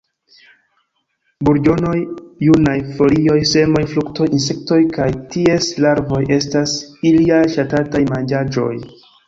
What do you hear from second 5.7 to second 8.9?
larvoj estas iliaj ŝatataj manĝaĵoj.